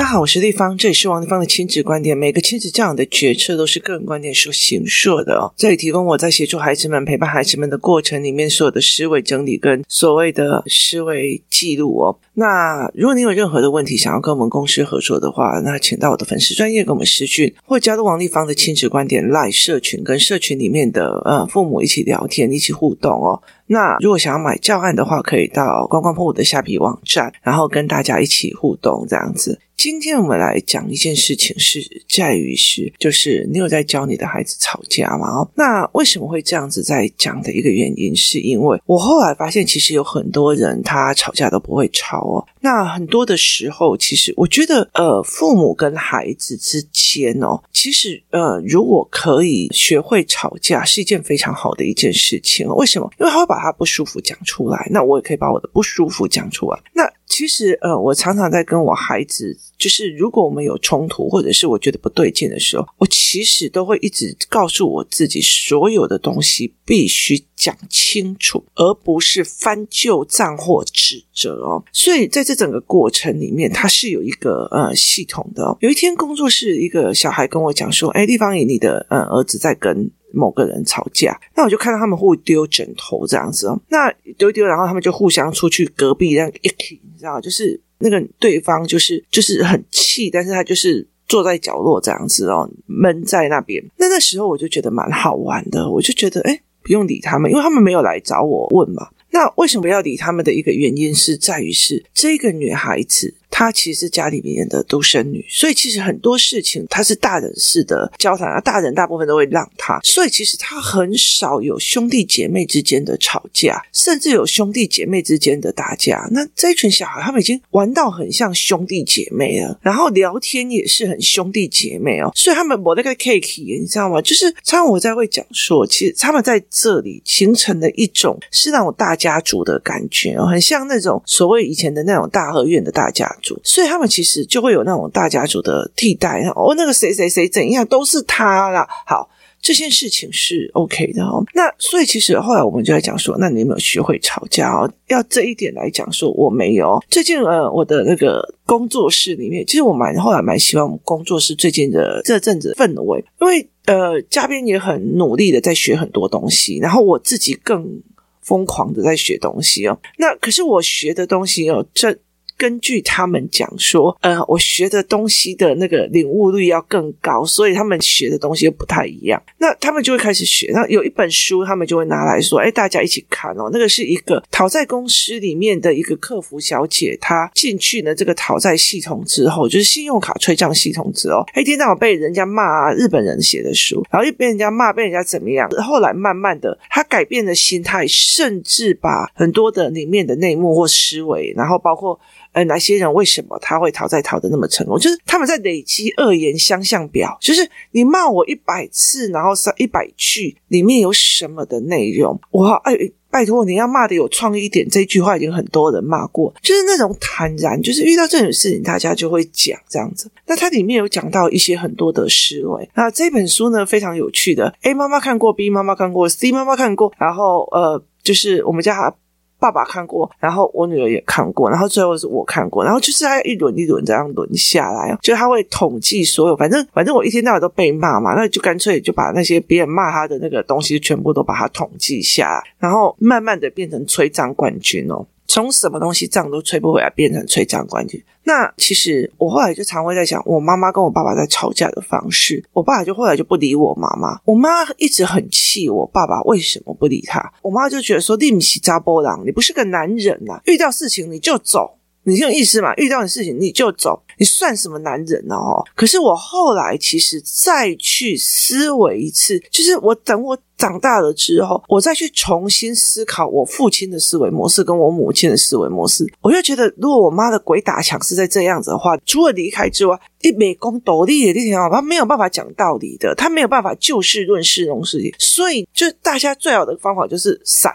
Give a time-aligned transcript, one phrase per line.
[0.00, 2.16] 大家好，我是丽芳，这里是王立芳的亲子观点。
[2.16, 5.52] 每个亲子教养的决策都是个人观点所形塑的哦。
[5.58, 12.18] 这里提供我在协助孩子们、陪伴孩子们的过程里面所有的思维整理跟所谓的思维记录哦。
[12.32, 23.42] 那如果你有任何的问题想要跟我们公司合作的话，那请到我的粉丝专业跟我们私讯，或加入王立芳的亲子观点 LINE 社群，跟社群里面的呃父母一起聊天、一起互动哦。
[23.72, 29.60] 那如果想要买教案的话，可以到观光破的下皮网站，然后跟大家一起互动这样子。
[29.76, 35.38] 今天我们来讲一件事情，是在于是，就是你有在教你的孩子吵架吗？
[35.38, 42.44] 哦，那为什么会这样子在讲的一个原因，是因为我后来发现，其实有很多人他吵架都不会吵哦。
[42.60, 52.66] 那很多的时候，其实我觉得，呃，父母跟孩子之间哦，其实呃，如果可以学会吵架，是一件非常好的一件事情。
[52.74, 53.10] 为什么？
[53.18, 56.78] 因为他会把他不舒服讲出来，那我也可以把我的不舒服讲出来。
[56.92, 71.82] 那其实，呃，我常常在跟我孩子，就是如果我们有冲突，或者是我觉得不对劲的时候，我其实都会一直告诉我自己，所有的东西必须讲清楚，而不是翻旧账或指责哦。
[71.92, 75.76] 所以在这整个过程里面，它是有一个呃系统的哦。
[75.80, 83.76] 有一天，工作室一个小孩跟我讲说：“哎，丽芳姨，你的呃儿子在跟。”某个人吵架，那我就看到他们互丢枕头这样子哦。
[83.88, 93.84] 那丢丢，然后他们就互相出去隔壁这样一起，你知道，就是那个对方就是就是很气，但是他就是坐在角落这样子哦，闷在那边。
[93.96, 99.08] 那那时候我就觉得蛮好玩的，我就觉得哎，不用理他们，因为他们没有来找我问嘛。
[99.30, 103.34] 那为什么要理他们的一个原因是在于是这个女孩子。
[103.60, 116.26] 她其实是家里面的独生女，所以其实很多事情她是大人式的交谈啊，大人大部分都会让她，所以其实她很少有兄弟姐妹之间的吵架，甚至有兄弟姐妹之间的打架。
[116.30, 124.22] 那这一群小孩他们已经玩到很像兄弟姐妹了，然后聊天也是很兄弟姐妹哦，所以他们我那个 cake 你知道吗？
[124.22, 133.49] 就是常常我在会讲说，其实他们在这里形成了一种是那种大家族的感觉哦，很像那种所谓以前的那种大合院的大家族。
[133.64, 138.86] 所以他们其实就会有那种大家族的替代哦，那个谁谁谁怎样都是他啦。
[139.06, 139.28] 好，
[139.60, 141.44] 这件事情是 OK 的哦。
[141.54, 144.90] 那所以其实后来我们就在讲说，那你有没有学会吵架哦？
[145.08, 147.02] 要这一点来讲说，我没有。
[147.08, 158.00] 最近呃，我的那个工作室里面，其实我蛮后来蛮喜欢我们工作室最近的这阵子氛围，因为呃，嘉宾也很努力的在学很多东西，然后我自己更
[158.40, 159.98] 疯狂的在学东西哦。
[160.18, 162.16] 那可是我学的东西哦，这。
[162.60, 169.42] 根据他们讲说，呃，我学的东西的那个领悟率要更高，所以他们学的东西又不太一样。
[169.56, 170.70] 那他们就会开始学。
[170.74, 185.66] 那有一本书，他们就会拿来说：“哎，大家一起看哦。”那个是一个讨债公司里面的一个客服小姐，她进去了这个讨债系统之后，就是信用卡催账系统之后，一天到晚被人家骂日本人写的书，然后又被人家骂，被人家怎么样？
[185.82, 192.20] 后来慢慢的，她改变了心态，甚至把很多的里面的内幕或思维，然后包括。
[192.52, 194.98] 呃，哪些人为什么他会讨债讨得那么成功？
[194.98, 202.40] 就是他们在累积恶言相向表，就是你骂我一百次，然后上一百句里面有什么的内容？
[202.50, 202.92] 哇，哎，
[203.30, 210.28] 拜托你要骂的有创意一点，这句话已经很多人骂过，就是那种坦然，就是遇到这种事情，大家就会讲这样子。
[210.46, 212.90] 那它里面有讲到一些很多的思维。
[212.94, 214.74] 那这本书呢，非常有趣的。
[214.82, 219.14] A 妈妈看过，B 妈妈看过，C 妈妈看过，然后呃，就是我们家。
[219.60, 235.26] 爸爸看过，然后我女儿也看过，然后最后是我看过，然后就是他一轮一轮这样轮下来，就他会统计所有，反正反正我一天到晚都被骂嘛，那就干脆就把那些别人骂他的那个东西全部都把它统计下，然后慢慢的变成催账冠军哦。
[235.46, 238.22] 从什么东西账都催不回来，变成催账冠军。
[238.50, 251.99] 那其实我后来就常会在想，我妈妈跟我爸爸在吵架的方式，我爸就后来就不理我妈妈，我妈一直很气我爸爸为什么不理他，我妈就觉得说，你不是查甫人，你不是个男人呐、遇到事情你就走。
[252.30, 252.94] 你这种意思嘛？
[252.94, 255.56] 遇到的事情你就走，你算什么男人呢？
[255.56, 277.94] 哦，可是我后来其实再去思维一次，就是我等我长大了之后，我再去重新思考我父亲的思维模式跟我母亲的思维模式，我就觉得，如果我妈的鬼打墙是在这样子的话，除了离开之外，一美工斗笠的那条，他没有办法讲道理的，他没有办法就事论事这种事情，所以就大家最好的方法就是散。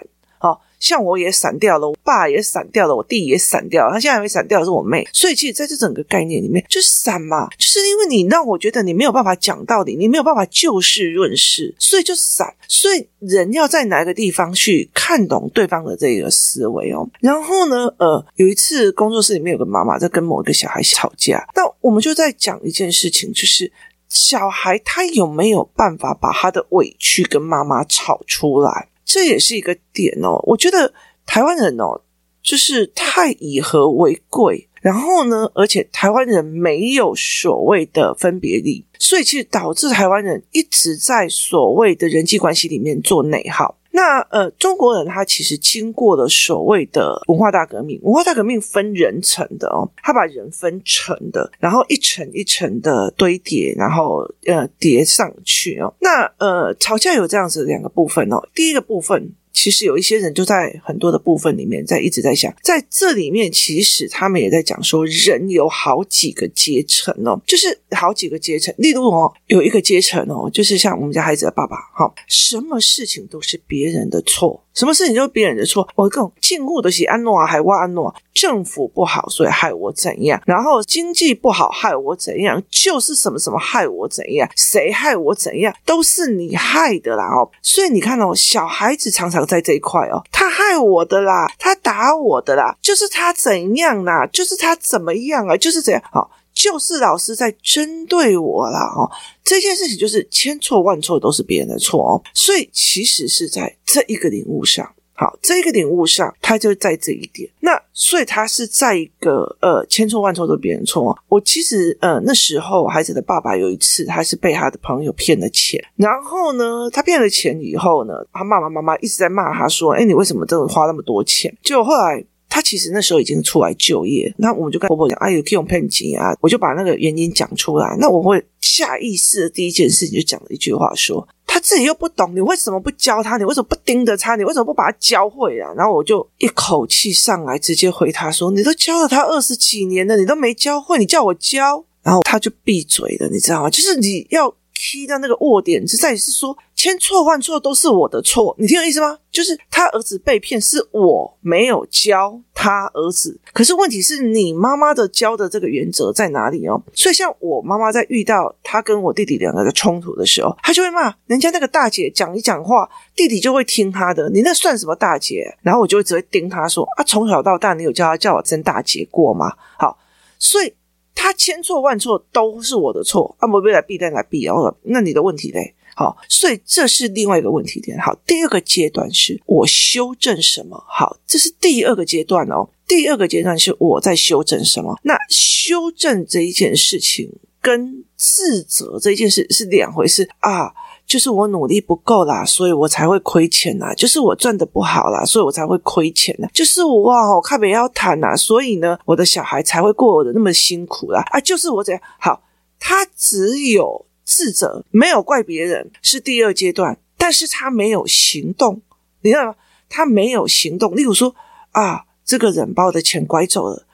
[0.80, 5.07] 像我也散掉了，我爸也散掉了，我弟也散掉了，他现在还没散掉的是我妹。
[5.13, 12.54] 所以其实在这整个概念里面，就是闪嘛，就是因为你让我觉得你没有办法讲道理，你没有办法就事论事，所以就散。
[12.68, 17.07] 所以人要在哪个地方去看懂对方的这个思维哦。
[17.19, 23.72] 然后呢，呃，有一次工作室里面有个妈妈在跟某一个小孩吵架，那我们就在讲一件事情，就是
[24.10, 28.89] 小孩他有没有办法把他的委屈跟妈妈吵出来？
[29.06, 30.42] 这也是一个点哦。
[30.44, 30.94] 我觉得
[31.25, 32.02] 台湾人哦，
[32.44, 34.68] 就是太以和为贵。
[34.81, 43.75] 然后呢，而且台湾人没有所谓的分别力，所以其实导致台湾人一直在所谓的人际关系里面做内耗。
[43.95, 55.94] 那呃，中国人他其实经过了所谓的文化大革命，文化大革命分人层的哦，他把人分层的，然后一层一层的堆叠，然后呃叠上去哦。
[56.00, 59.31] 那呃，吵架有这样子两个部分哦，第一个部分。
[59.56, 68.75] 其实有一些人就在很多的部分里面在一直在想，在这里面其实他们也在讲说，人有好几个阶层哦，就是好几个阶层。
[68.78, 74.64] 例如哦，有一个阶层哦，就是像我们家孩子的爸爸，哈，什么事情都是别人的错。
[74.75, 80.39] 什么事情就是别人的错，我更近乎的是安诺啊，还挖安诺，政府不好，所以害我怎样？
[80.45, 82.62] 然后经济不好，害我怎样？
[82.69, 84.48] 就是什么什么害我怎样？
[84.56, 85.74] 谁害我怎样？
[85.86, 87.50] 都是你害的啦哦！
[87.62, 96.30] 所以你看哦，小孩子常常在这一块哦，他害我的啦，他打我的啦，就是他怎样啦，就是他怎么样啊，就是这样好。
[96.56, 99.12] 就是老师在针对我啦，哦，
[99.44, 107.50] 这件事情就是千错万错都是别人的错哦，所以其实是在这一个领悟上，好，这一个领悟上，他就在这一点。
[107.60, 111.18] 那所以他是在一个呃千错万错都是别人错哦。
[111.28, 122.25] 我其实呃那时候孩子的爸爸有一次，他是被他的朋友骗了钱，然后呢，他骗了钱以后呢，他爸爸妈妈一直在骂他说：“哎，你为什么真的花那么多钱？”就后来。
[122.56, 127.98] 他其实那时候已经出来就业，那我们就跟婆婆讲：“哎，有可以用骗钱啊！”我就把那个原因讲出来。
[128.00, 133.36] 那我会下意识的第一件事情就讲了一句话：“说他自己又不懂，你为什么不教他？
[133.36, 134.38] 你为什么不盯着他？
[134.38, 143.69] 你为什么不把他教会啊？”然后我就一口气上来，直接回他说：“你都教了他二十几年了，你都没教会，你叫我教？”然后他就闭嘴了，你知道吗？
[143.69, 144.56] 就是你要。
[144.75, 149.18] 踢到那个握点，是在于是说千错万错都是我的错，你听我意思吗？
[149.31, 153.39] 就是他儿子被骗，是我没有教他儿子。
[153.54, 156.81] 可是问题是你妈妈的教的这个原则在哪里哦？
[156.94, 164.30] 所以像我妈妈在遇到他跟我弟弟两个的冲突的时候，他就会骂人家那个大姐讲一讲话，弟弟就会听他的。
[164.30, 165.57] 你那算什么大姐？
[165.62, 169.54] 然后我就会只会盯他说啊，从小到大你有叫他叫我真大姐过吗？
[169.77, 169.98] 好，
[170.38, 170.74] 所以。
[171.15, 175.73] 他千错万错都是我的错，啊，我未来必然来必哦，那你的问题嘞？
[175.95, 177.97] 好，所以这是另外一个问题点。
[177.97, 180.83] 好，第二个阶段是我修正什么？
[180.89, 182.69] 好，这是第二个阶段哦。
[182.85, 185.00] 第二个阶段是我在修正什么？
[185.03, 187.31] 那修正这一件事情
[187.62, 190.73] 跟自责这一件事是两回事啊。
[191.06, 193.94] 就是我努力不够啦，所以我才会亏钱呐。
[193.94, 196.48] 就是我赚的不好啦，所以我才会亏钱呐。
[196.54, 201.24] 就是我哇，我看别人要谈呐，所以呢，我的小孩才会过得那么辛苦啦。
[201.31, 202.42] 啊，就是我怎样好，
[202.80, 208.81] 他只有自责，没有怪别人，是第二阶段，但是他没有行动，
[209.22, 209.56] 你知道吗？
[209.88, 210.96] 他没有行动。
[210.96, 211.36] 例如说
[211.72, 213.86] 啊，这个人把我的钱拐走了，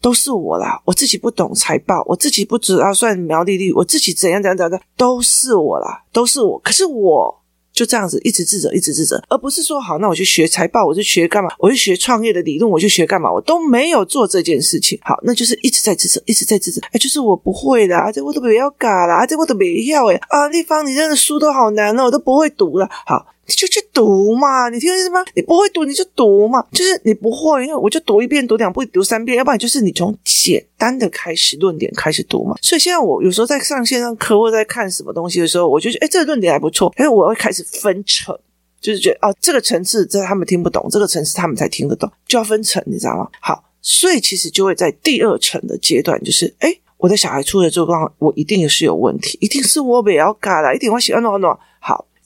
[0.00, 6.58] 都是我啦，我自己不懂财报，我自己不知道算毛利率，我自己怎样怎样怎样，都是我啦，都是我。
[6.60, 7.42] 可是我
[7.72, 11.50] 就这样子一直自责，一直自责，而不是说好，那我去学财报，我就学干嘛？
[11.58, 13.32] 我去学创业的理论，我就学干嘛？
[13.32, 14.98] 我都没有做这件事情。
[15.02, 16.80] 好，那就是一直在自责，一直在自责。
[16.92, 22.88] 哎，就是我不会啦，这我都不要搞啦，这我都没要诶啊，丽芳，你这个书都好难哦，我都不会读了。
[23.06, 23.26] 好。
[23.48, 25.24] 你就去读嘛，你听我意思吗？
[25.34, 32.54] 你不会读你就读嘛，就是你不会，因为我就读一遍、读两遍、读三遍，要不然就是你从简单的开始论点开始读嘛。
[32.60, 38.38] 所以现在我有时候在上线上课或在看什么东西的时候，我就觉得，哎，这个论点还不错，哎，我会开始分层，
[38.82, 43.26] 就是觉得哦，这个层次这他们听不懂，这个层次他们才听得懂，就要分层，你知道吗？
[43.40, 51.58] 好，所以其实就会在第二层的阶段，就是哎，我的小孩出了状况，我一定是有问题，一定是我不要改了，一定我喜欢弄弄好。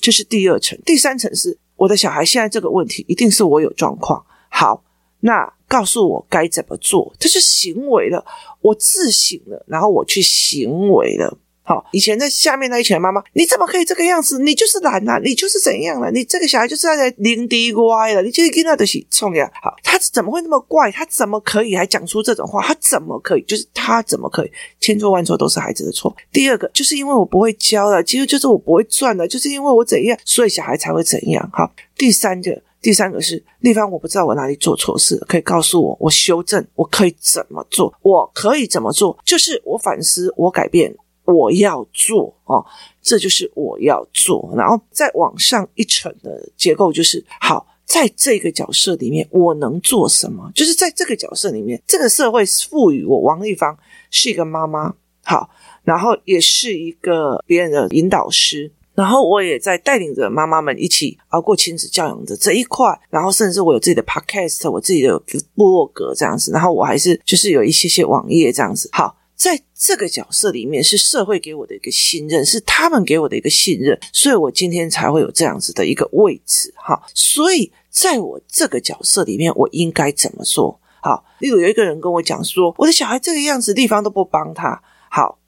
[0.02, 4.22] 这是第二层，第三层是我的小孩现在这个问题，一定是我有状况。
[4.50, 4.84] 好，
[5.20, 8.22] 那告诉我该怎么做，这是行为了，
[8.60, 11.38] 我自省了，然后我去行为了。
[11.64, 14.38] 好，以前在下面那一群妈妈，你怎么可以这个样子？
[14.40, 16.10] 你就是懒呐、啊，你就是怎样了？
[16.10, 19.48] 你这个小孩就是在零低歪了，你就是跟他的起冲呀。
[19.62, 20.90] 好，他怎么会那么怪？
[20.90, 22.60] 他怎么可以还讲出这种话？
[22.62, 23.42] 他怎么可以？
[23.42, 24.50] 就是他怎么可以？
[24.80, 26.12] 千错万错都是孩子的错。
[26.32, 31.48] 第二个，就是因为我不会教了，其实就是我不会赚了，就是因为我怎样，所以小孩才会怎样。
[31.52, 37.94] 好，第三个，第三个是丽芳，我不知道我哪里做错事，可以告诉我，我修正，我可以怎么做？
[38.02, 39.16] 我可以怎么做？
[39.24, 40.92] 就是我反思，我改变。
[41.24, 42.64] 我要做哦，
[43.00, 44.52] 这就是我要做。
[44.56, 50.50] 然后再往上一层的结构就是，好，在这个角色里面，我能做什么？
[50.54, 53.76] 就是在这个角色里面，这个社会赋予我王丽芳
[54.10, 55.50] 是一个妈妈，好，
[55.84, 58.72] 然后也是一个别人的引导师。
[58.94, 65.18] 然后我也在带领着妈妈们一起熬过亲子教养的这一块，然后甚至我有自己的 podcast，我自己的
[65.54, 68.90] 部落格这样子，然后我还是就是有一些些网页这样子。
[68.92, 76.72] 好，在这个角色里面是社会给我的一个信任，是他们给我的一个信任，所以我今天才会有这样子的一个位置。
[76.76, 80.80] 哈，所以在我这个角色里面，我应该怎么做？
[81.00, 84.80] 好，例如有一个人跟我讲说，我的小孩这个样子，地方都不帮他。
[85.10, 85.40] 好，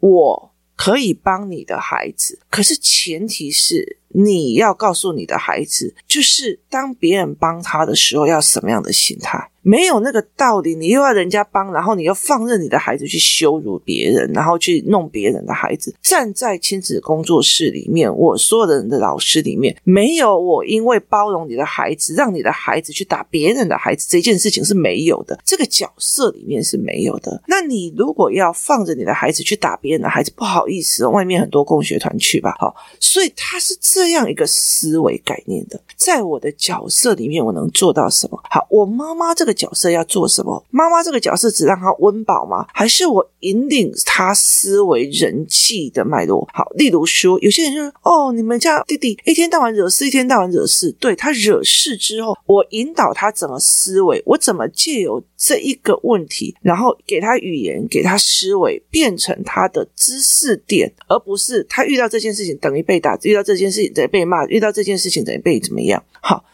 [0.00, 0.52] 我。
[0.80, 9.50] 可以帮你的孩子，可是前提是你要告诉你的孩子，就是当别人帮他的时候，要什么样的心态。
[9.60, 15.94] 没有那个道理，你又要人家帮，然后你又放任你的孩子去羞辱别人，然后去弄别人的孩子。
[16.00, 25.38] 站在亲子工作室里面，我所有的人的老师里面，没有我因为包容你的孩子，让你的孩子去打别人的孩子这件事情是没有的。
[25.44, 27.42] 这个角色里面是没有的。
[27.46, 32.54] 那你如果要放着你的孩子去打别人的孩子，不好意思，外面很多共学团去吧。
[32.58, 35.80] 好，所以他是这样一个思维概念的。
[35.96, 38.37] 在我的角色里面，我能做到什么？
[38.50, 39.58] 好，我妈妈这个。
[39.58, 40.64] 角色要做什么？
[40.70, 42.64] 妈妈这个角色只让他温饱吗？
[42.72, 46.48] 还是我引领他思维人际的脉络？
[46.52, 54.22] 好，例如说，有些人就说：“哦，你们家弟弟一天到晚惹事，一天到晚惹事。”对，他惹事之后，我引导他怎么思维？
[54.24, 66.00] 我怎么借由这一个问题，然后给他语言，给他思维，变成他的知识点，而不是他遇到这件事情等于被打，遇到这件事情等于被骂，遇到这件事情等于被怎么样？
[66.20, 66.44] 好，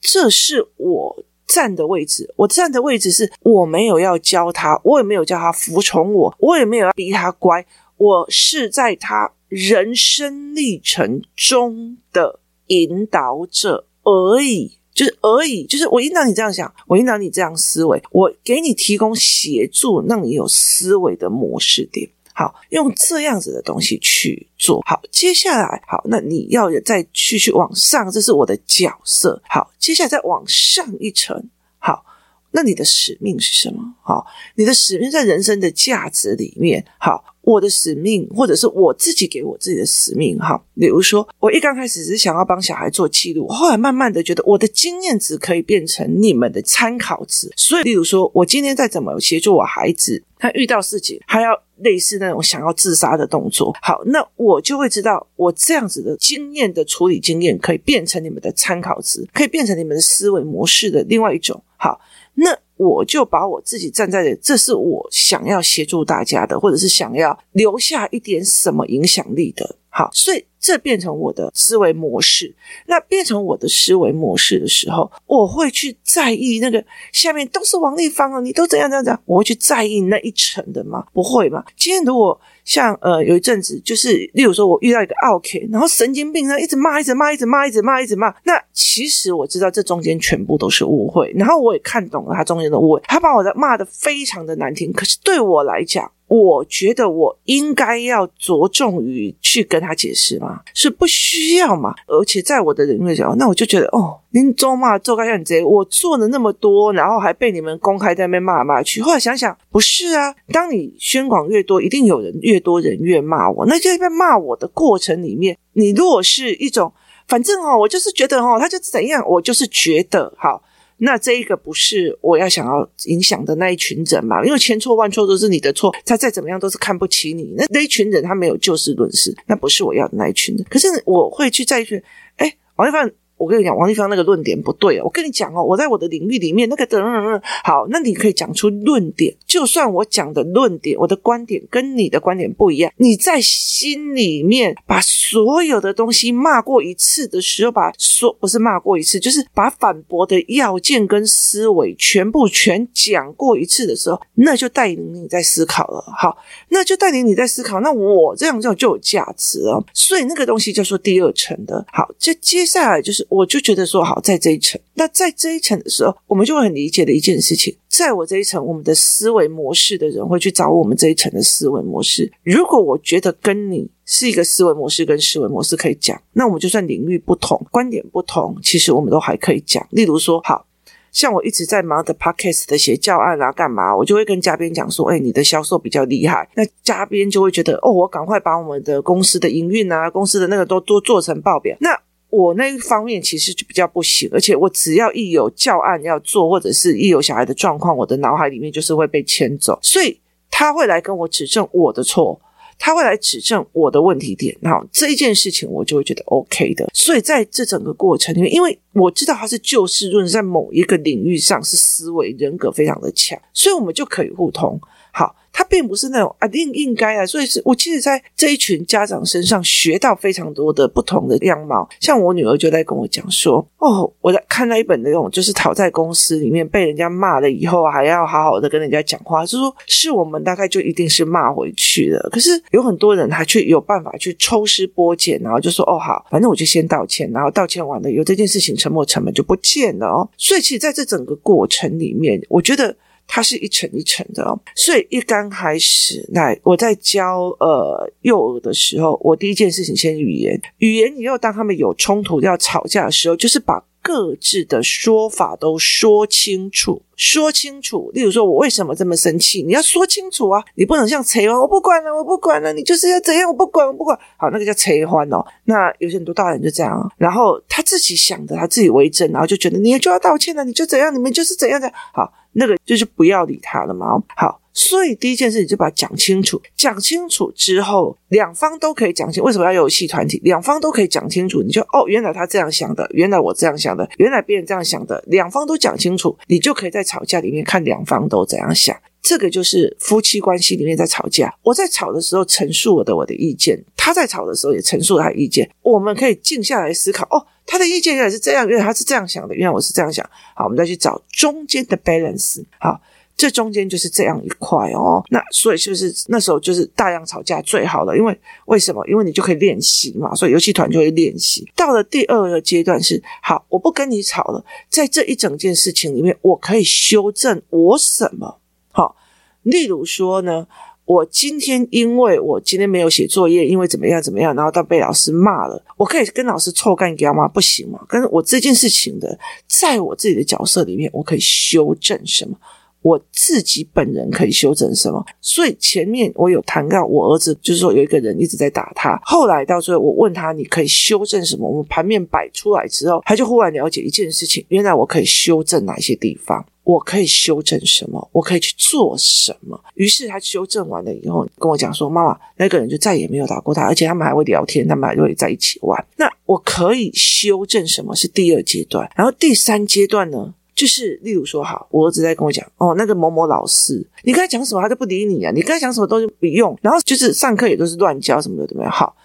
[0.00, 1.24] 这是我。
[1.48, 12.38] 站的位置，我站的位置是我没有要教他，我也没有叫他服从我，我也没有要逼他乖，我是在他人生历程中的
[12.68, 22.08] 引导者而已，就是而已，就是我引导你这样想，我引导你这样思维，我给你提供协助，让你有思维的模式点。
[22.38, 25.02] 好，用这样子的东西去做好。
[25.10, 29.42] 接下来，好，那你要再继续往上，这是我的角色。
[29.48, 31.50] 好，接下来再往上一层。
[31.80, 32.04] 好，
[32.50, 33.82] 那你的使命是什么？
[34.02, 36.84] 好，你的使命在人生的价值里面。
[36.98, 40.38] 好，我的使命，或者是我自己给我自己的使命。
[40.38, 47.50] 好，比如说，我一刚开始是想要帮小孩做记录，后来慢慢的觉得我的经验值可以变成你们的参考值。
[47.56, 50.24] 所以，例如说我今天再怎么协助我孩子。
[50.40, 53.76] 他遇到事情，还要类似那种想要自杀的动作。
[53.82, 61.60] 好，那我就会知道，我这样子的经验的处理经验，可以变成你们的参考值，可以变成你们的思维模式的另外一种。
[61.76, 62.00] 好，
[62.40, 69.76] 那我就把我自己站在，这是我想要协助大家的，或者是想要留下一点什么影响力的。
[69.90, 72.54] 好，所以这变成我的思维模式。
[72.86, 81.04] 那变成我的思维模式的时候，我会去在意那个下面都是王丽芳啊，你都怎样怎样怎样，我会去在意那一层的吗？
[81.12, 81.64] 不会嘛。
[81.76, 88.34] 今天如果像呃有一阵子，就是例如说我遇到一个 OK，，然后神经病呢一直骂，一直骂，一直骂，一直骂，一直骂。
[88.44, 94.92] 那其实我知道这中间全部都是误会，然后我也看懂了他中间的误会，他把我的骂得非常的难听。
[94.92, 100.60] 可是对我来讲，我觉得我应该要着重于去跟他解释吗？
[100.74, 101.94] 是不需要嘛？
[102.06, 109.00] 而且在我的领域讲，那我就觉得哦，您咒骂做开像你这，我做了那么多，然后还被你们公开在那边骂来骂去。
[109.00, 113.64] 后来想想，不是啊，当你宣广越多，一定有人越多人越骂我。
[113.66, 116.92] 那就在骂我的过程里面，你如果是一种，
[117.26, 120.62] 反正哦，我就是觉得哦，他就怎样，我就是觉得好。
[120.98, 124.44] 那这一个不是我要想要影响的那一群人嘛？
[124.44, 127.54] 因为千错万错都是你的错，他再怎么样都是看不起你。
[127.56, 130.66] 那那一群人他没有就事论事，那不是我要的那一群人。
[130.68, 132.02] 可是我会去再去，
[132.36, 133.12] 哎，王一凡。
[133.38, 135.04] 我跟你讲，王立芳那个论点不对哦。
[135.04, 139.32] 我跟你讲哦，我在我的领域里面那个等等等，好，那你可以讲出论点。
[139.46, 156.04] 就算我讲的论点，我的观点跟你的观点不一样，你在心里面把所有的东西骂过一次的时候，把说不是骂过一次，就是把反驳的要件跟思维全部全讲过一次的时候，那就带领你在思考了。
[156.18, 156.36] 好，
[156.70, 157.78] 那就带领你在思考。
[157.80, 159.80] 那我这样这样就有价值了。
[159.94, 161.86] 所以那个东西叫做第二层的。
[161.92, 163.27] 好，这接下来就是。
[163.28, 172.30] 我就觉得说好，在这一层，那在这一层的时候，我们就会很理解的一件事情，在我这一层，我们的思维模式的人会去找我们这一层的思维模式。
[172.42, 179.86] 如果我觉得跟你是一个思维模式跟思维模式可以讲，那我们就算领域不同、观点不同，其实我们都还可以讲。
[179.90, 180.64] 例如说，好
[181.12, 191.90] 像我一直在忙的 podcast 的写教案啊，干嘛，我就会跟嘉宾讲说，哎，你的销售比较厉害，那嘉宾就会觉得，哦，我赶快把我们的公司的营运啊，公司的那个都都做成报表，那。
[192.30, 200.18] 我那一方面其实就比较不行，而且我只要一有教案要做，或者是一有小孩的状况，我的脑海里面就是会被牵走，所以
[200.50, 202.40] 他会来跟我指正我的错。
[202.80, 206.88] 他会来指正我的问题点，好，这一件事情我就会觉得 OK 的。
[206.94, 214.80] 所以在这整个过程里面，因为我知道他是就事论，在某一个领域上是思维人格非常的强，所以我们就可以互通。
[215.18, 215.34] 好。
[215.50, 221.88] 他并不是那种啊，应应该啊，所以是我其实，在这一群家长身上学到非常多的不同的样貌。
[221.98, 232.20] 像我女儿就在跟我讲说：“哦，我在看那一本那种，就是讨债公司里面被人家骂了以后，还要好好的跟人家讲话，就是说是我们大概就一定是骂回去的。
[232.30, 240.28] 可是有很多人他却有办法去抽丝剥茧，然后就说：哦，好，反正我就先道歉，然后道歉完了，有这件事情沉没成本就不见了哦。
[240.36, 242.94] 所以其实在这整个过程里面，我觉得。
[243.28, 258.10] 它是一层一层的哦，所以一刚开始，来我在教呃幼儿的时候，我第一件事情先语言，语言以后当他们有冲突要吵架的时候，就是把各自的说法都说清楚，说清楚。
[258.14, 264.18] 例如说，我为什么这么生气，你要说清楚啊，你不能像催婚，我不管了，我不管了，你就是要怎样，我不管，我不管。
[264.38, 265.44] 好，那个叫催婚哦。
[265.64, 271.92] 那有些很多大人就这样，然后他自己想的，他自己为真，然后就觉得你就要道歉了，你就怎样，你们就是怎样的。
[272.14, 272.32] 好。
[272.58, 274.20] 那个就是不要理他了嘛。
[274.36, 279.42] 好，所以第一件事你就把它讲清楚，讲清楚之后，两方都可以讲清。
[279.42, 280.40] 为什么要游戏团体？
[280.44, 288.96] 两方都可以讲清楚，你就哦，原来他这样想的，原来我这样想的，原来别人这样想的，两方都讲清楚，你就可以在吵架里面看两方都怎样想。
[289.20, 291.52] 这个就是夫妻关系里面在吵架。
[291.62, 297.44] 我在吵的时候陈述我的我的意见，他在吵的时候也陈述他的意见，我们可以静下来思考哦。
[297.66, 300.24] 他的意见原来是这样，原来他是这样想的，原来我是这样想。
[300.54, 302.64] 好，我们再去找中间的 balance。
[302.78, 302.98] 好，
[303.38, 305.24] 这中间就是这样一块哦。
[305.30, 308.14] 那所以是不是那时候就是大量吵架最好了？
[308.18, 309.02] 因为为什么？
[309.08, 310.34] 因为你就可以练习嘛。
[310.34, 311.66] 所以游戏团就会练习。
[311.74, 314.62] 到了第二个阶段是，好，我不跟你吵了。
[314.90, 318.58] 在这一整件事情里面，我可以修正我什么？
[318.90, 319.16] 好，
[319.62, 320.66] 例如说呢。
[321.08, 327.48] 我今天因为我今天没有写作业，因为怎么样怎么样，然后到被老师骂了，我可以跟老师臭干譙吗？
[327.48, 327.98] 不行吗？
[328.06, 332.54] 跟我这件事情的，在我自己的角色里面，我可以修正什么？
[333.02, 335.24] 我自己本人可以修正什么？
[335.40, 341.68] 所以前面我有谈到，我儿子就是说有一个人一直在打他，后来到最后我问他，你可以修正什么？
[341.68, 346.64] 我们盘面摆出来之后，他就忽然了解一件事情，原来我可以修正哪些地方。
[346.84, 348.30] 我可以修正什么？
[348.32, 349.78] 我可以去做什么？
[349.92, 358.16] 于是他修正完了以后，跟我讲说：“妈妈，那个人就再也没有打过他，而且他们还会聊天，他们还会在一起玩。”那我可以修正什么？
[358.16, 359.06] 是第二阶段。
[359.14, 365.50] 然后第三阶段呢，就是例如说，好，我儿子在跟我讲：“哦，那个某某老师，你跟他讲什么，他都不理你啊！
[365.52, 368.92] 你跟他讲什么东西不用，然后就是上课也都是乱教什么的，怎么样？
[368.92, 369.16] 好，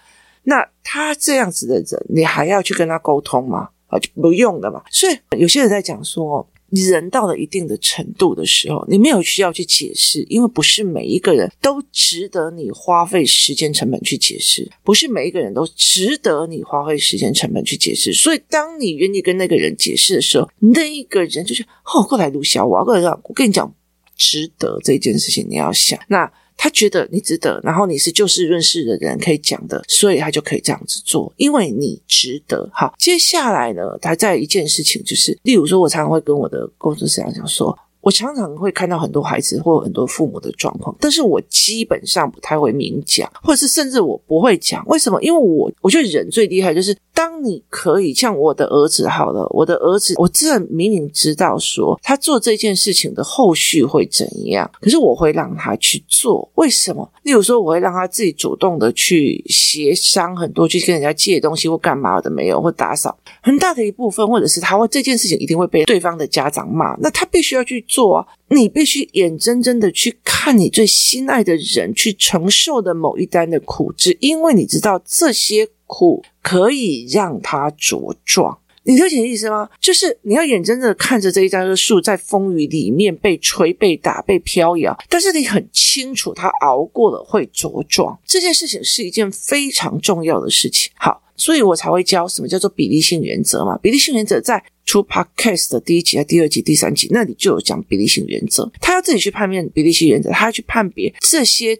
[0.42, 3.68] 那他这样子的人，你还要去跟他沟通吗？
[3.86, 4.82] 啊，就不用的嘛。
[4.90, 6.44] 所以有些人在讲说。
[6.82, 18.12] 人到了一定的程度的时候，你没有需要去解释，因为不是每一个人都值得你花费时间成本去解释，不是每一个人都值得你花费时间成本去解释。
[18.12, 21.62] 所以，当你愿意跟那个人解释的时候，那一个人就是
[21.94, 23.74] 哦，过来录小我要，过来让我跟你讲，
[24.16, 26.32] 值得这件事情，你要想那。
[26.56, 32.68] 他觉得你值得，然后你是就事论事的人，可以讲的，所以他就可以这样子做，因为你值得。
[32.72, 37.76] 好，接下来呢，他在一件事情就是，例如说，我常常会跟我的工作室长讲说。
[38.04, 44.84] 我常常会看到很多孩子或很多父母的状况，但是我基本上不太会明讲，或者是甚至我不会讲。
[44.86, 45.20] 为什么？
[45.22, 56.46] 因为我我觉得人最厉害就是，当你可以像我的儿子好了，我的儿子，我自然明明知道说他做这件事情的后续会怎样，可是我会让他去做。
[56.56, 57.10] 为什么？
[57.22, 67.82] 例如说，我会让他自己主动的去协商很多，去跟人家借东西或干嘛的没有，或打扫很大的一部分，或者是他会这件事情一定会被对方的家长骂，那他必须要去。
[67.94, 78.58] 做，你必须眼睁睁的去看你最心爱的人去承受的某一单的苦，只因为你知道这些苦可以让他茁壮。
[78.82, 79.68] 你了解意思吗？
[79.80, 88.18] 就是你要眼睁睁的看着这一棵树在风雨里面被吹、被打、被飘摇，但是你很清楚，他熬过了会茁壮。
[88.26, 90.90] 这件事情是一件非常重要的事情。
[90.96, 91.23] 好。
[91.36, 93.76] 所以我才会教什么叫做比例性原则嘛？
[93.78, 98.70] 比例性原则在出 Podcast 的第一集、第二集、第三集那里就有讲比例性原则。
[98.80, 101.78] 他要自己去判别比例性原则，他要去判别这些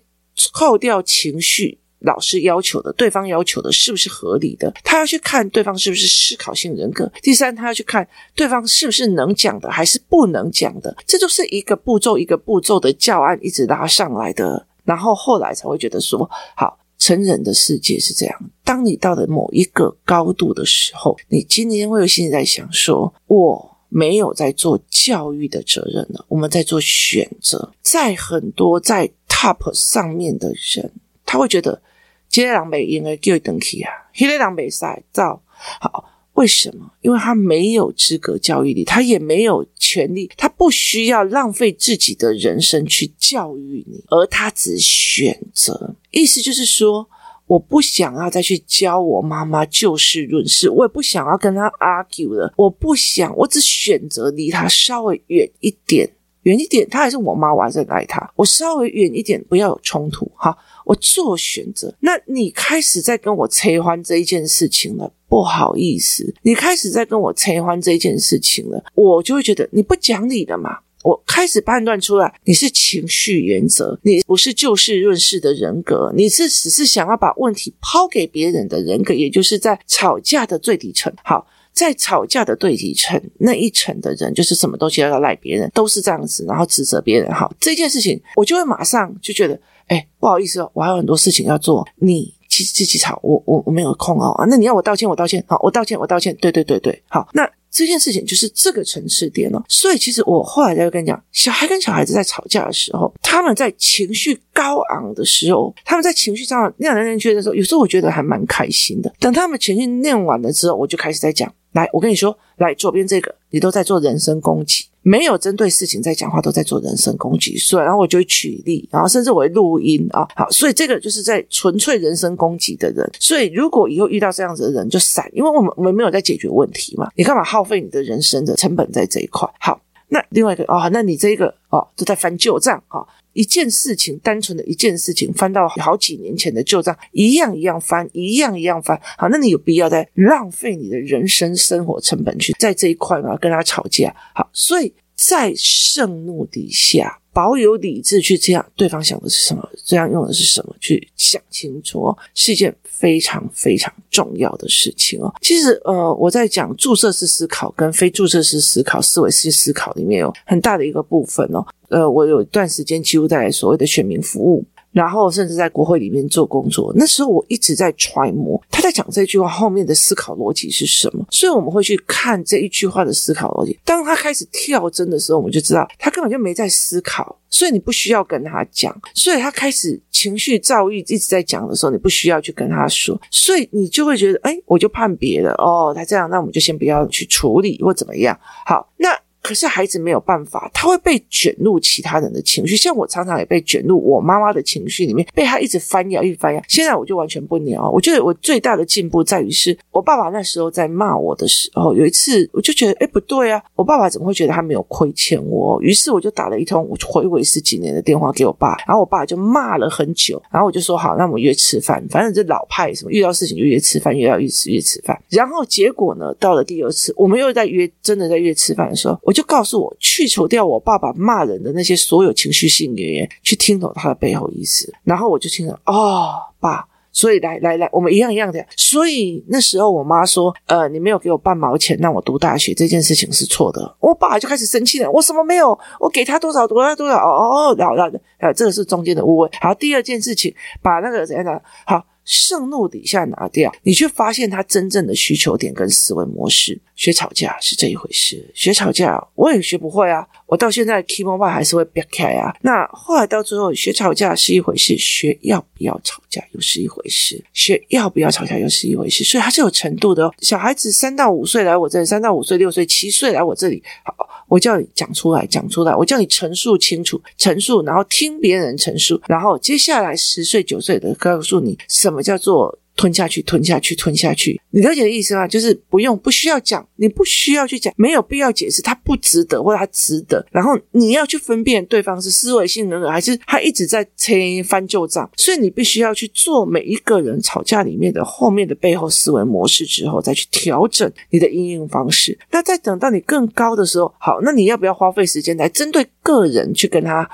[0.53, 4.73] 扣掉情绪，老师要求的、对方要求的是不是合理的。
[4.83, 7.11] 他要去看对方是不是思考性人格。
[7.23, 10.97] 第三，他要去看对方是不是能讲的，还是不能讲的。
[11.07, 16.79] 这就是一个步骤一个步骤的教案一直拉上来的，然后后来才会觉得说好。
[17.05, 30.91] 成人的世界是这样，当你到了某一个高度的时候，你今天会有心里在想说，我没有在做教育的责任了，我们在做选择，在很多在 top 上面的人，
[31.27, 31.83] 他会觉得
[32.31, 36.11] 今天狼狈应该叫等起啊，今天狼狈赛造好。
[36.35, 36.91] 为什么？
[37.01, 45.95] 因为他没有资格教育你，他也没有权利，他不需要浪费自己的人生去教育你，而他只选择。
[46.11, 47.09] 意思就是说，
[47.47, 56.11] 我不想要再去教我妈妈就事论事，我也不想要跟他 argue 了，我不想，我只选择离他稍微远一点，
[56.43, 56.89] 远一点。
[56.89, 58.33] 他还是我妈，我还是爱他。
[58.35, 60.29] 我稍微远一点，不要有冲突。
[60.35, 61.95] 哈，我做选择。
[62.01, 65.13] 那你开始在跟我催欢这一件事情了。
[65.27, 70.79] 不好意思，你开始在跟我催欢这件事情了，我就会觉得你不讲理的嘛。
[71.03, 81.13] 我开始判断出来你是情绪原则，你不是就事论事的人格，你是只是想要把问题抛给别人的人格，也就是在吵架的最底层。
[81.23, 87.31] 好，在吵架的最底层那一层的人，就是什么东西都要赖别人，都是这样子，然后指责别人。
[87.33, 92.35] 好，这件事情我就会马上就觉得，哎，不好意思哦，我还有很多事情要做，你。
[92.47, 94.33] 自自己吵，我我我没有空哦！
[94.49, 97.29] 那你要我道歉，我道歉，好，我道歉，我道歉，对对对对，好。
[97.33, 99.61] 那这件事情就是这个层次点了。
[99.69, 109.13] 所以其实我后来就跟你讲，小孩跟小孩子在吵架的时候，他们在情绪高昂的时候，他们在情绪上那样的觉得说，有时候我觉得还蛮开心的。
[109.19, 114.85] 等他们情绪念完了之后，我就开始在讲，来，我跟你说，来左边这个，你都在做人身攻击。
[115.05, 123.09] 没有针对事情在讲话，都在做人身攻击，所以然后我就会举例，然后甚至我会录音啊，好，所以这个就是在纯粹人身攻击的人。
[123.21, 129.47] 所以如果以后遇到这样子的人，就散，因为我们我们没有在解决问题嘛，你干嘛耗费你的人生的成本在这一块？
[129.61, 133.05] 好，那另外一个哦，那你这个哦，都在翻旧账啊。
[133.35, 138.99] 一件事情，单纯的一件事情，翻到好几年前的旧账，一样一样翻，一样一样翻。
[139.19, 143.37] 好，那你有必要在浪费你的人生生活成本去在这一块吗？
[143.37, 144.15] 跟他吵架？
[144.35, 147.21] 好，所以在盛怒底下。
[147.33, 149.69] 保有理智去这样，对方想的是什么？
[149.85, 150.77] 这样用的是什么？
[150.79, 155.35] 去想清楚哦，是一件非常非常重要的事情哦。
[155.41, 161.67] 其实，呃，我在讲注射式思考跟非注射式思考、思维式思考里面有很大的一个部分哦。
[161.89, 164.65] 呃，我有一段时间几乎在所谓的选民服务。
[164.95, 173.77] 然后甚至在国会里面做工作，那时候我一直在揣摩他在讲这句话后面的思考逻辑是什么，所以我们会去看这一句话的思考逻辑。
[173.85, 178.97] 当他开始跳针的时候，我们就知道他根本就没在思考，所以你不需要跟他讲。
[179.15, 188.39] 所以他开始情绪躁郁一直在讲的时候，你不需要去跟他说，所以你就会觉得，哎，我就判别了哦，他这样，那我们就先不要去处理或怎么样。
[188.65, 189.09] 好，那。
[189.45, 196.63] 可是孩子没有办法，他会被卷入其他人的情绪，像我常常也被卷入我妈妈的情绪里面，被他一直翻咬，一直翻咬。
[196.67, 197.91] 现在我就完全不鸟。
[197.91, 205.79] 我觉得我最大的进步在于是，我爸爸那时候在骂我的时候，有一次我就觉得，诶，不对啊，我爸爸怎么会觉得他没有亏欠我？
[205.83, 215.23] 于是我就打了一通我回味十几年的电话给我爸，然后我爸就骂了很久，然后我就说好，那我们约吃饭，反正这老派什么，遇到事情就约吃饭，约要一直约吃饭。
[215.29, 219.34] 然后结果呢，到了第二次，我们又在约，真的在约吃饭的时候，我。
[219.35, 224.91] 就告诉我去除掉我爸爸骂人的那些所有情绪性语言，去听懂他的背后意思。
[225.05, 228.65] 然后我就听了，哦，爸，所以来来来，我们一样一样的。
[228.77, 233.97] 所以那时候我妈说，呃，你没有给我半毛钱让我读大学，这件事情是错的。
[234.01, 235.79] 我爸就开始生气了，我什么没有？
[236.01, 237.17] 我给他多少多少多少？
[237.17, 239.51] 哦哦，然后然后，呃，这个是中间的误会。
[239.61, 242.03] 好，第二件事情，把那个怎样的好。
[242.25, 246.81] 盛怒底下拿掉，你却发现他真正的需求点跟思维模式。
[246.97, 252.55] 学吵架是这一回事，学吵架我也学不会啊，我到现在 keyboard 还是会别开啊。
[252.61, 260.33] 那后来到最后，学吵架是一回事，学要不要吵架又是一回事，学要不要吵架又是一回事，所以它是有程度的哦。
[260.39, 264.15] 小孩子三到五岁来我这里，三到五岁、六岁、七岁来我这里，好，
[264.47, 271.77] 我叫你讲出来，讲出来，我叫你陈述清楚，陈述，然后听别人陈述，然后接下来十岁、九岁的告诉你。
[271.89, 273.43] 什么叫做吞下去？
[273.43, 274.61] 吞下去，吞下去。
[274.71, 275.47] 你了解的意思吗？
[275.47, 280.45] 就是不用，不需要讲，你不需要去讲，没有必要解释，他不值得，或者他值得。
[280.51, 285.29] 然后你要去分辨对方是思维性人格，还是他一直在切翻旧账。
[285.37, 292.39] 所以你必须要去做每一个人吵架里面的后面的背后思维模式之后，再去调整你的应用方式。
[292.51, 297.29] 那再等到你更高的时候，好，那你要不要花费时间来针对个人去跟他？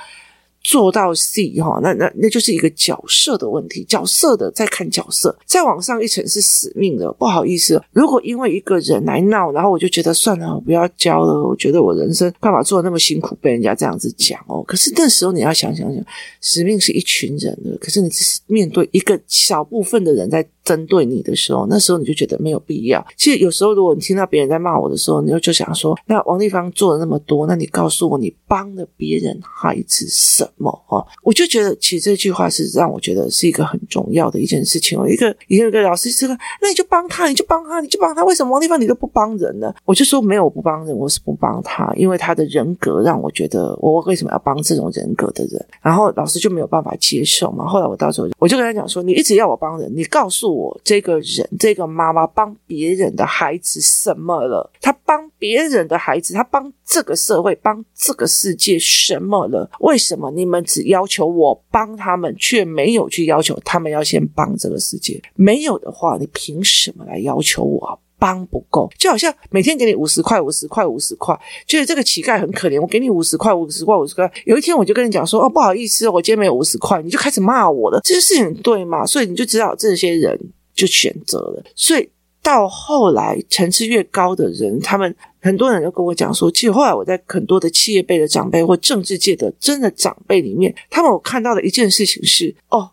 [0.62, 7.10] 做到 C 哈，那那那就是一个角色的问题，角色的再看角色，再往上一层是使命的。
[7.12, 11.46] 不好意思，如果因为一个人来闹，然后我就觉得算了，我不要教了。
[11.46, 14.62] 我觉得我人生干嘛做的那么辛苦，被人家这样子讲哦。
[14.62, 16.04] 可是那时候你要想想想，
[16.40, 23.04] 使命是一群人的，可是你只是面对一个小部分的人在针对你的时候，那时候你就觉得没有必要。
[23.16, 30.70] 其实有时候，如果你听到别人在骂我的时候，你就就想说：那王立芳做了那么多，那你告诉我，你帮了别人孩子什么？
[30.88, 34.98] 哦，我就觉得其实这句话是让我觉得是一个很重要的一件事情。
[34.98, 36.28] 哦，一个一个一个老师说：
[36.60, 38.24] 那你就帮他，你就帮他，你就帮他。
[38.24, 39.72] 为什么王立芳你都不帮人呢？
[39.84, 45.64] 我就说没有，我不帮人，我是不帮他，因为他的人格让我觉得我为什么要帮这种人格的人？
[45.80, 47.66] 然后老师就没有办法接受嘛。
[47.66, 50.80] 后来我到时候我就跟他讲说：你一直要我帮人，你告诉我。
[50.84, 54.70] 这个人，这个妈妈帮别人的孩子什么了？
[54.80, 59.70] 他帮别人的孩子，他帮这个社会，帮这个世界什么了？
[59.80, 65.22] 为什么你们只要求我帮他们，却没有去要求他们要先帮这个世界？
[65.34, 68.88] 没有的话，你凭什么来要求我帮不够？
[68.96, 72.80] 就好像每天给你五十块、五十块、五十块，觉得这个乞丐很可怜。
[72.80, 79.04] 我给你五十块、五十块、五十块，有一天我就跟你讲说：“哦，不好意思，我今天没有五十块。”你就开始骂我了，这些事情对吗？
[79.04, 80.38] 所以你就知道这些人。
[80.72, 82.08] 就选择了，所以
[82.42, 92.88] 到后来层次越高的人，他们很多人都跟我讲说，其实后来我在很多的企业辈的长辈或政治界的真的长辈里面，他们我看到的一件事情是，哦，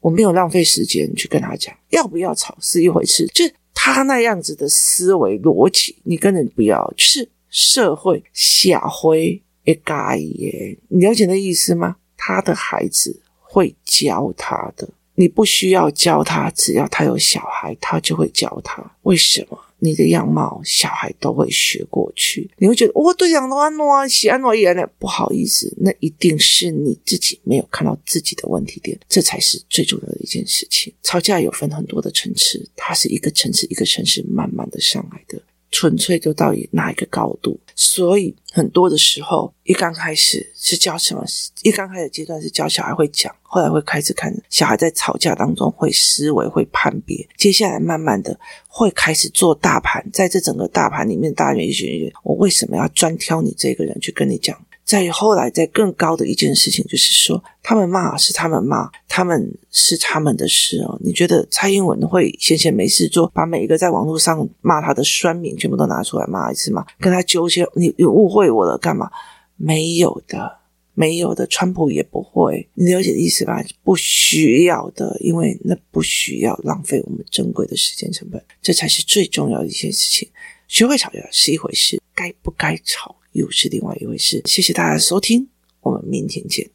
[0.00, 3.46] 我没有浪费时间去跟他讲要不要吵是一回事，就
[3.82, 11.96] 他那样子的思维逻辑，你根本不要，就是社会下灰一嘎耶，你了解那意思吗？
[12.14, 14.86] 他的孩子会教他的。
[15.20, 18.82] 你不需要教他，只要他有小孩，他就会教他。
[19.02, 19.58] 为什么？
[19.82, 22.50] 你的样貌，小孩都会学过去。
[22.56, 30.90] 你会觉得，哦，对呀，诺安诺啊喜安诺言呢，不好意思，那一定是你自己没有看到自己的问题点，这才是最重要的一件事情。
[31.02, 35.38] 吵架有分很多的层次，它是一个层次一个层次慢慢的上来的。
[35.70, 37.60] 纯粹就到哪一个高度？
[37.82, 41.24] 所以很多的时候，一刚开始是教什么？
[41.62, 47.26] 一刚开始阶段是教小孩会讲，后来会开始看小孩在吵架当中会思维、会判别。
[47.38, 48.38] 接下来慢慢的
[48.68, 54.54] 会开始做大盘，在这整个大盘里面，大圆圆圆，我为什么要专挑你这个人去跟你讲？
[54.90, 60.98] 再后来，再更高的一件事情，就是说，他们骂是他们骂，他们是他们的事哦。
[61.00, 66.84] 你觉得蔡英文会闲闲没事做，把每一个在网络上骂他的酸民全部都拿出来骂一次吗？
[66.98, 69.08] 跟他纠结，你你误会我了干嘛？
[69.54, 70.58] 没有的，
[70.94, 72.68] 没有的，川普也不会。
[72.74, 73.62] 你了解的意思吧？
[73.84, 80.28] 不需要的，因为那不需要浪费我们珍贵的时间成本，这才是最重要的一件事情。
[80.66, 83.14] 学会吵架是一回事，该不该吵？
[83.32, 84.42] 又是另外一回事。
[84.44, 85.48] 谢谢大家收听，
[85.80, 86.70] 我们明天见。